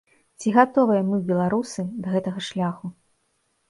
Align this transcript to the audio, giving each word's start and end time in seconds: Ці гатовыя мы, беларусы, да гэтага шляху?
Ці 0.39 0.53
гатовыя 0.55 1.05
мы, 1.11 1.21
беларусы, 1.29 1.89
да 2.01 2.07
гэтага 2.19 2.39
шляху? 2.53 2.97